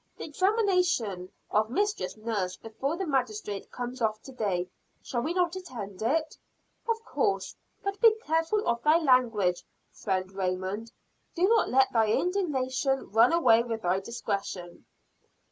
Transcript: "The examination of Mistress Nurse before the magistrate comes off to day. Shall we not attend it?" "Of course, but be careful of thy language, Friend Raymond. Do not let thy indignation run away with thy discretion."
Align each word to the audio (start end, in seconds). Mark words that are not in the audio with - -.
"The 0.17 0.23
examination 0.25 1.31
of 1.51 1.69
Mistress 1.69 2.17
Nurse 2.17 2.55
before 2.57 2.97
the 2.97 3.05
magistrate 3.05 3.69
comes 3.71 4.01
off 4.01 4.19
to 4.23 4.31
day. 4.31 4.67
Shall 5.03 5.21
we 5.21 5.31
not 5.31 5.55
attend 5.55 6.01
it?" 6.01 6.35
"Of 6.89 7.05
course, 7.05 7.55
but 7.83 8.01
be 8.01 8.15
careful 8.25 8.65
of 8.67 8.81
thy 8.81 8.97
language, 8.97 9.63
Friend 9.91 10.31
Raymond. 10.31 10.91
Do 11.35 11.47
not 11.47 11.69
let 11.69 11.93
thy 11.93 12.07
indignation 12.07 13.11
run 13.11 13.31
away 13.31 13.61
with 13.61 13.83
thy 13.83 13.99
discretion." 13.99 14.87